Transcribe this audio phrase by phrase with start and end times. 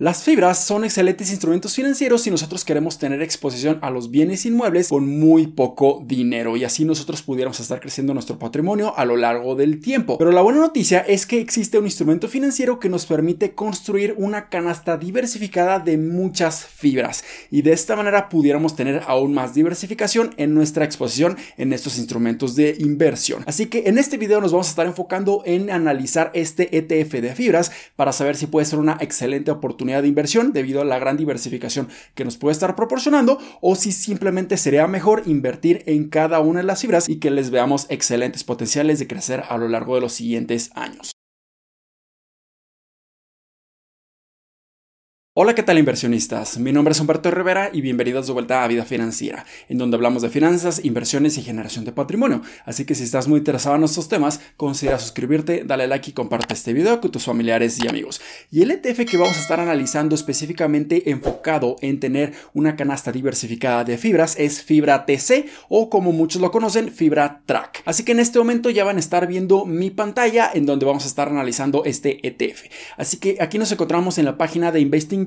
[0.00, 4.88] Las fibras son excelentes instrumentos financieros si nosotros queremos tener exposición a los bienes inmuebles
[4.88, 9.56] con muy poco dinero y así nosotros pudiéramos estar creciendo nuestro patrimonio a lo largo
[9.56, 10.16] del tiempo.
[10.16, 14.48] Pero la buena noticia es que existe un instrumento financiero que nos permite construir una
[14.48, 20.54] canasta diversificada de muchas fibras y de esta manera pudiéramos tener aún más diversificación en
[20.54, 23.44] nuestra exposición en estos instrumentos de inversión.
[23.46, 27.34] Así que en este video nos vamos a estar enfocando en analizar este ETF de
[27.34, 31.16] fibras para saber si puede ser una excelente oportunidad de inversión debido a la gran
[31.16, 36.60] diversificación que nos puede estar proporcionando o si simplemente sería mejor invertir en cada una
[36.60, 40.02] de las fibras y que les veamos excelentes potenciales de crecer a lo largo de
[40.02, 41.12] los siguientes años.
[45.32, 46.58] Hola, ¿qué tal inversionistas?
[46.58, 50.22] Mi nombre es Humberto Rivera y bienvenidos de vuelta a Vida Financiera, en donde hablamos
[50.22, 52.42] de finanzas, inversiones y generación de patrimonio.
[52.64, 56.52] Así que si estás muy interesado en estos temas, considera suscribirte, dale like y comparte
[56.52, 58.20] este video con tus familiares y amigos.
[58.50, 63.84] Y el ETF que vamos a estar analizando específicamente enfocado en tener una canasta diversificada
[63.84, 67.82] de fibras es Fibra TC o como muchos lo conocen, Fibra Track.
[67.84, 71.04] Así que en este momento ya van a estar viendo mi pantalla en donde vamos
[71.04, 72.64] a estar analizando este ETF.
[72.96, 75.19] Así que aquí nos encontramos en la página de Investing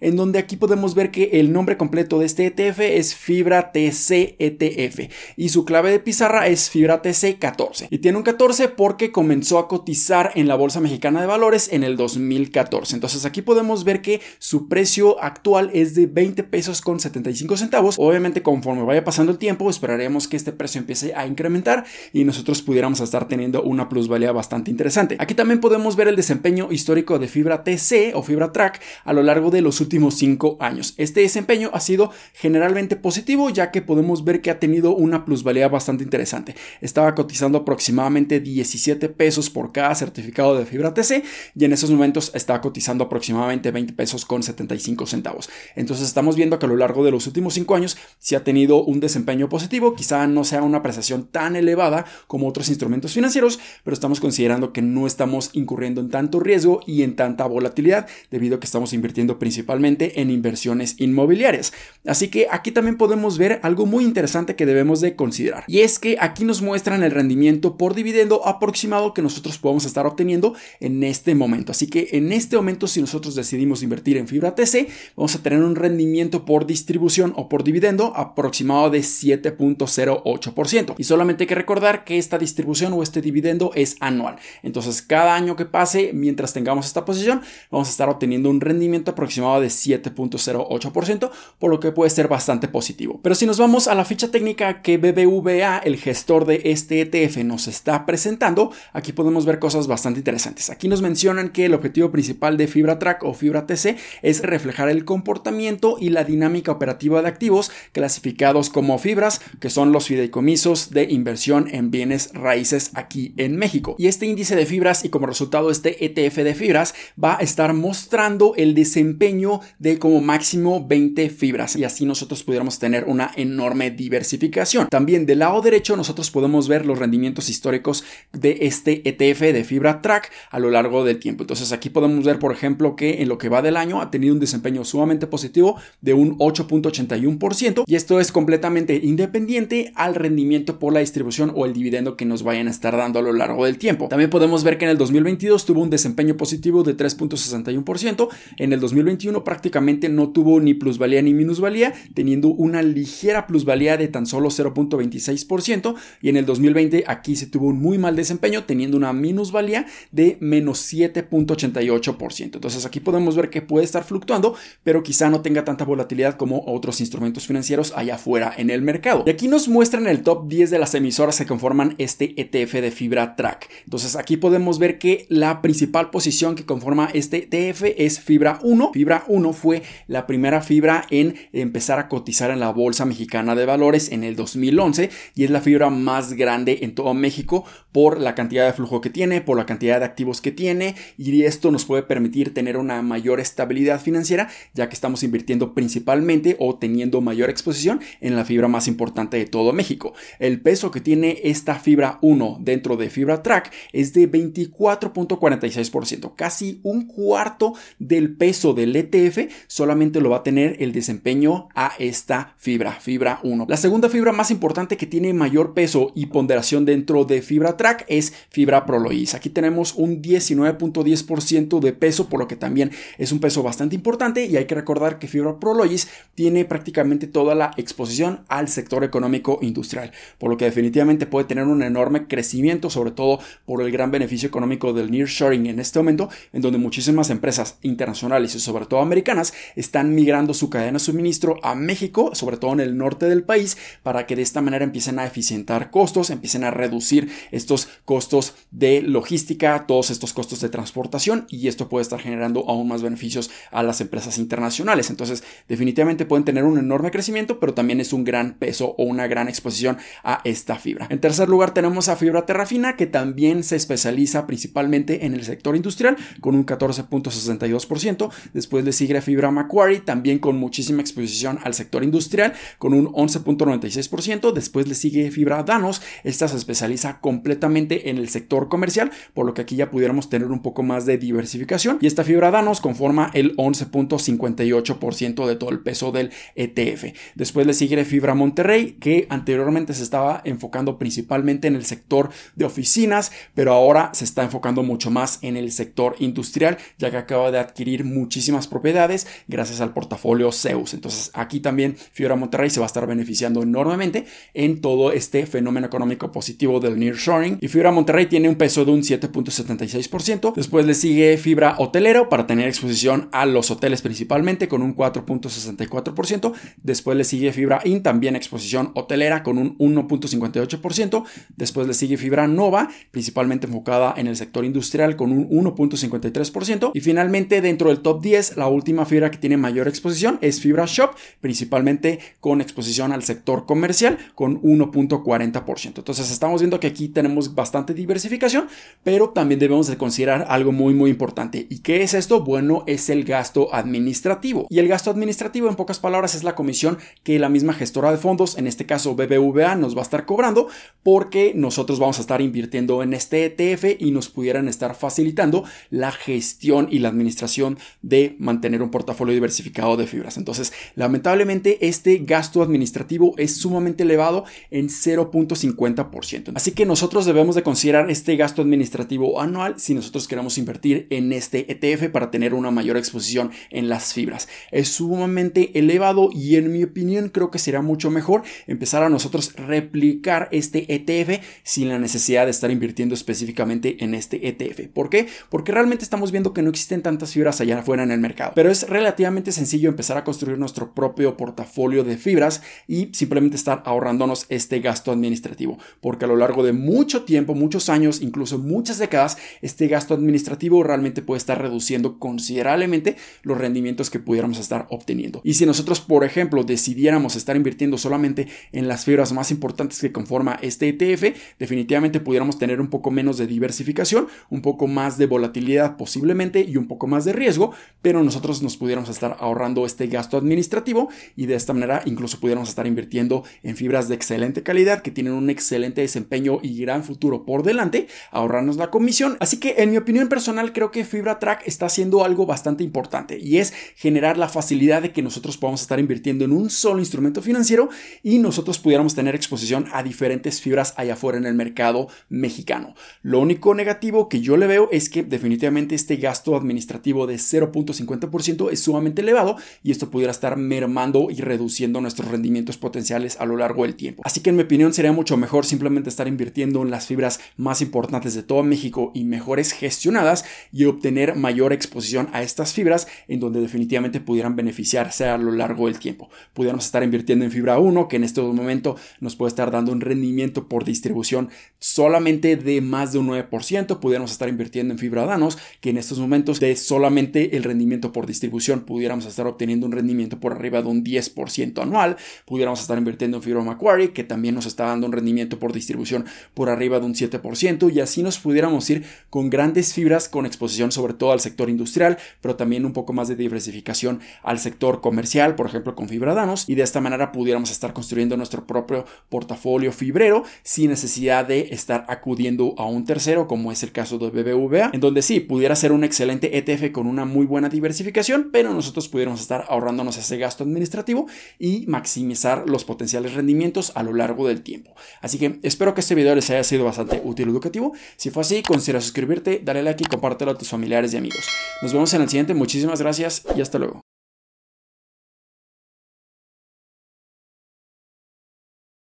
[0.00, 4.36] en donde aquí podemos ver que el nombre completo de este ETF es Fibra TC
[4.38, 7.88] ETF y su clave de pizarra es Fibra TC 14.
[7.90, 11.84] Y tiene un 14 porque comenzó a cotizar en la Bolsa Mexicana de Valores en
[11.84, 12.94] el 2014.
[12.94, 17.96] Entonces aquí podemos ver que su precio actual es de 20 pesos con 75 centavos.
[17.98, 22.62] Obviamente conforme vaya pasando el tiempo esperaremos que este precio empiece a incrementar y nosotros
[22.62, 25.16] pudiéramos estar teniendo una plusvalía bastante interesante.
[25.18, 29.22] Aquí también podemos ver el desempeño histórico de Fibra TC o Fibra Track a lo
[29.22, 30.94] largo de los últimos cinco años.
[30.96, 35.68] Este desempeño ha sido generalmente positivo ya que podemos ver que ha tenido una plusvalía
[35.68, 36.54] bastante interesante.
[36.80, 42.30] Estaba cotizando aproximadamente 17 pesos por cada certificado de fibra TC y en esos momentos
[42.34, 45.48] estaba cotizando aproximadamente 20 pesos con 75 centavos.
[45.76, 48.82] Entonces estamos viendo que a lo largo de los últimos cinco años sí ha tenido
[48.82, 53.94] un desempeño positivo, quizá no sea una apreciación tan elevada como otros instrumentos financieros, pero
[53.94, 58.60] estamos considerando que no estamos incurriendo en tanto riesgo y en tanta volatilidad debido a
[58.60, 61.72] que estamos invirtiendo principalmente en inversiones inmobiliarias.
[62.06, 65.64] Así que aquí también podemos ver algo muy interesante que debemos de considerar.
[65.66, 70.06] Y es que aquí nos muestran el rendimiento por dividendo aproximado que nosotros podemos estar
[70.06, 71.72] obteniendo en este momento.
[71.72, 75.62] Así que en este momento si nosotros decidimos invertir en fibra TC, vamos a tener
[75.62, 80.94] un rendimiento por distribución o por dividendo aproximado de 7.08%.
[80.98, 84.36] Y solamente hay que recordar que esta distribución o este dividendo es anual.
[84.62, 88.79] Entonces cada año que pase mientras tengamos esta posición, vamos a estar obteniendo un rendimiento
[89.06, 93.20] aproximado de 7.08%, por lo que puede ser bastante positivo.
[93.22, 97.38] Pero si nos vamos a la ficha técnica que BBVA, el gestor de este ETF,
[97.44, 100.70] nos está presentando, aquí podemos ver cosas bastante interesantes.
[100.70, 104.88] Aquí nos mencionan que el objetivo principal de Fibra Track o Fibra TC es reflejar
[104.88, 110.90] el comportamiento y la dinámica operativa de activos clasificados como fibras, que son los fideicomisos
[110.90, 113.96] de inversión en bienes raíces aquí en México.
[113.98, 117.74] Y este índice de fibras y como resultado este ETF de fibras va a estar
[117.74, 123.90] mostrando el desempeño de como máximo 20 fibras y así nosotros pudiéramos tener una enorme
[123.90, 124.88] diversificación.
[124.88, 130.02] También del lado derecho nosotros podemos ver los rendimientos históricos de este ETF de fibra
[130.02, 131.42] track a lo largo del tiempo.
[131.42, 134.34] Entonces aquí podemos ver por ejemplo que en lo que va del año ha tenido
[134.34, 140.92] un desempeño sumamente positivo de un 8.81% y esto es completamente independiente al rendimiento por
[140.92, 143.78] la distribución o el dividendo que nos vayan a estar dando a lo largo del
[143.78, 144.08] tiempo.
[144.08, 148.28] También podemos ver que en el 2022 tuvo un desempeño positivo de 3.61%,
[148.60, 154.08] en el 2021 prácticamente no tuvo ni plusvalía ni minusvalía, teniendo una ligera plusvalía de
[154.08, 158.96] tan solo 0.26% y en el 2020 aquí se tuvo un muy mal desempeño teniendo
[158.96, 162.54] una minusvalía de menos 7.88%.
[162.54, 166.62] Entonces aquí podemos ver que puede estar fluctuando, pero quizá no tenga tanta volatilidad como
[166.66, 169.24] otros instrumentos financieros allá afuera en el mercado.
[169.26, 172.90] Y aquí nos muestran el top 10 de las emisoras que conforman este ETF de
[172.90, 173.70] fibra track.
[173.84, 178.92] Entonces aquí podemos ver que la principal posición que conforma este ETF es fibra 1.
[178.92, 183.66] Fibra 1 fue la primera fibra en empezar a cotizar en la Bolsa Mexicana de
[183.66, 188.34] Valores en el 2011 y es la fibra más grande en todo México por la
[188.34, 191.84] cantidad de flujo que tiene, por la cantidad de activos que tiene y esto nos
[191.84, 197.50] puede permitir tener una mayor estabilidad financiera ya que estamos invirtiendo principalmente o teniendo mayor
[197.50, 200.14] exposición en la fibra más importante de todo México.
[200.38, 206.80] El peso que tiene esta fibra 1 dentro de fibra track es de 24.46%, casi
[206.82, 212.54] un cuarto del peso del ETF solamente lo va a tener el desempeño a esta
[212.56, 213.66] fibra, fibra 1.
[213.68, 218.06] La segunda fibra más importante que tiene mayor peso y ponderación dentro de fibra track
[218.08, 219.34] es fibra Prolois.
[219.34, 224.46] Aquí tenemos un 19.10% de peso, por lo que también es un peso bastante importante
[224.46, 229.58] y hay que recordar que fibra Prolois tiene prácticamente toda la exposición al sector económico
[229.60, 234.10] industrial, por lo que definitivamente puede tener un enorme crecimiento, sobre todo por el gran
[234.10, 239.00] beneficio económico del nearshoring en este momento, en donde muchísimas empresas internacionales y sobre todo
[239.00, 243.42] americanas están migrando su cadena de suministro a México, sobre todo en el norte del
[243.42, 248.54] país, para que de esta manera empiecen a eficientar costos, empiecen a reducir estos costos
[248.70, 253.50] de logística, todos estos costos de transportación y esto puede estar generando aún más beneficios
[253.72, 255.10] a las empresas internacionales.
[255.10, 259.26] Entonces, definitivamente pueden tener un enorme crecimiento, pero también es un gran peso o una
[259.26, 261.08] gran exposición a esta fibra.
[261.10, 265.76] En tercer lugar, tenemos a fibra terrafina, que también se especializa principalmente en el sector
[265.76, 268.09] industrial, con un 14.62%.
[268.52, 274.52] Después le sigue fibra Macquarie, también con muchísima exposición al sector industrial, con un 11.96%.
[274.52, 279.54] Después le sigue fibra Danos, esta se especializa completamente en el sector comercial, por lo
[279.54, 281.98] que aquí ya pudiéramos tener un poco más de diversificación.
[282.00, 287.14] Y esta fibra Danos conforma el 11.58% de todo el peso del ETF.
[287.34, 292.64] Después le sigue fibra Monterrey, que anteriormente se estaba enfocando principalmente en el sector de
[292.64, 297.50] oficinas, pero ahora se está enfocando mucho más en el sector industrial, ya que acaba
[297.50, 300.94] de adquirir muchísimas propiedades gracias al portafolio Zeus.
[300.94, 305.86] Entonces aquí también Fibra Monterrey se va a estar beneficiando enormemente en todo este fenómeno
[305.86, 307.58] económico positivo del nearshoring.
[307.60, 310.54] Y Fibra Monterrey tiene un peso de un 7.76%.
[310.54, 316.52] Después le sigue Fibra Hotelero para tener exposición a los hoteles principalmente con un 4.64%.
[316.82, 321.24] Después le sigue Fibra In, también exposición hotelera con un 1.58%.
[321.56, 326.92] Después le sigue Fibra Nova, principalmente enfocada en el sector industrial con un 1.53%.
[326.94, 330.86] Y finalmente dentro del top 10, la última fibra que tiene mayor exposición es Fibra
[330.86, 331.10] Shop,
[331.40, 335.98] principalmente con exposición al sector comercial con 1.40%.
[335.98, 338.68] Entonces estamos viendo que aquí tenemos bastante diversificación,
[339.02, 341.66] pero también debemos de considerar algo muy muy importante.
[341.68, 342.42] ¿Y qué es esto?
[342.42, 344.66] Bueno, es el gasto administrativo.
[344.70, 348.18] Y el gasto administrativo en pocas palabras es la comisión que la misma gestora de
[348.18, 350.68] fondos, en este caso BBVA, nos va a estar cobrando
[351.02, 356.12] porque nosotros vamos a estar invirtiendo en este ETF y nos pudieran estar facilitando la
[356.12, 360.36] gestión y la administración de mantener un portafolio diversificado de fibras.
[360.36, 366.52] Entonces, lamentablemente, este gasto administrativo es sumamente elevado en 0.50%.
[366.54, 371.32] Así que nosotros debemos de considerar este gasto administrativo anual si nosotros queremos invertir en
[371.32, 374.48] este ETF para tener una mayor exposición en las fibras.
[374.70, 379.54] Es sumamente elevado y en mi opinión creo que será mucho mejor empezar a nosotros
[379.54, 384.88] replicar este ETF sin la necesidad de estar invirtiendo específicamente en este ETF.
[384.92, 385.28] ¿Por qué?
[385.48, 388.52] Porque realmente estamos viendo que no existen tantas fibras allá afuera en el mercado.
[388.54, 393.82] Pero es relativamente sencillo empezar a construir nuestro propio portafolio de fibras y simplemente estar
[393.86, 395.78] ahorrándonos este gasto administrativo.
[396.00, 400.82] Porque a lo largo de mucho tiempo, muchos años, incluso muchas décadas, este gasto administrativo
[400.82, 405.40] realmente puede estar reduciendo considerablemente los rendimientos que pudiéramos estar obteniendo.
[405.44, 410.12] Y si nosotros, por ejemplo, decidiéramos estar invirtiendo solamente en las fibras más importantes que
[410.12, 415.26] conforma este ETF, definitivamente pudiéramos tener un poco menos de diversificación, un poco más de
[415.26, 417.59] volatilidad posiblemente y un poco más de riesgo,
[418.02, 422.68] pero nosotros nos pudiéramos estar ahorrando este gasto administrativo y de esta manera incluso pudiéramos
[422.68, 427.44] estar invirtiendo en fibras de excelente calidad que tienen un excelente desempeño y gran futuro
[427.44, 429.36] por delante, ahorrarnos la comisión.
[429.40, 433.38] Así que en mi opinión personal creo que Fibra Track está haciendo algo bastante importante
[433.38, 437.42] y es generar la facilidad de que nosotros podamos estar invirtiendo en un solo instrumento
[437.42, 437.88] financiero
[438.22, 442.94] y nosotros pudiéramos tener exposición a diferentes fibras allá afuera en el mercado mexicano.
[443.22, 448.70] Lo único negativo que yo le veo es que definitivamente este gasto administrativo de 0.50%
[448.70, 453.56] es sumamente elevado y esto pudiera estar mermando y reduciendo nuestros rendimientos potenciales a lo
[453.56, 454.22] largo del tiempo.
[454.24, 457.80] Así que en mi opinión sería mucho mejor simplemente estar invirtiendo en las fibras más
[457.82, 463.40] importantes de todo México y mejores gestionadas y obtener mayor exposición a estas fibras en
[463.40, 466.30] donde definitivamente pudieran beneficiarse a lo largo del tiempo.
[466.54, 470.00] Pudiéramos estar invirtiendo en fibra 1 que en este momento nos puede estar dando un
[470.00, 473.98] rendimiento por distribución solamente de más de un 9%.
[474.00, 478.26] Pudiéramos estar invirtiendo en fibra danos que en estos momentos de solamente el rendimiento por
[478.26, 478.80] distribución.
[478.80, 482.16] Pudiéramos estar obteniendo un rendimiento por arriba de un 10% anual.
[482.44, 486.24] Pudiéramos estar invirtiendo en fibra Macquarie que también nos está dando un rendimiento por distribución
[486.54, 490.92] por arriba de un 7% y así nos pudiéramos ir con grandes fibras con exposición
[490.92, 495.54] sobre todo al sector industrial, pero también un poco más de diversificación al sector comercial,
[495.54, 496.68] por ejemplo con fibra danos.
[496.68, 502.04] Y de esta manera pudiéramos estar construyendo nuestro propio portafolio fibrero sin necesidad de estar
[502.08, 505.92] acudiendo a un tercero como es el caso de BBVA, en donde sí pudiera ser
[505.92, 510.64] un excelente ETF con una muy buena diversificación, pero nosotros pudiéramos estar ahorrándonos ese gasto
[510.64, 511.26] administrativo
[511.58, 514.94] y maximizar los potenciales rendimientos a lo largo del tiempo.
[515.20, 517.92] Así que espero que este video les haya sido bastante útil y educativo.
[518.16, 521.46] Si fue así, considera suscribirte, dale like y compártelo a tus familiares y amigos.
[521.82, 524.00] Nos vemos en el siguiente, muchísimas gracias y hasta luego.